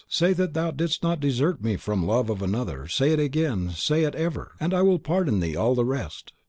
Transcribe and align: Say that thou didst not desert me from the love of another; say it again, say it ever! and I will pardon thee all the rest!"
Say 0.09 0.33
that 0.33 0.55
thou 0.55 0.71
didst 0.71 1.03
not 1.03 1.19
desert 1.19 1.61
me 1.63 1.75
from 1.77 2.01
the 2.01 2.07
love 2.07 2.31
of 2.31 2.41
another; 2.41 2.87
say 2.87 3.11
it 3.13 3.19
again, 3.19 3.69
say 3.69 4.01
it 4.03 4.15
ever! 4.15 4.53
and 4.59 4.73
I 4.73 4.81
will 4.81 4.97
pardon 4.97 5.41
thee 5.41 5.55
all 5.55 5.75
the 5.75 5.85
rest!" 5.85 6.33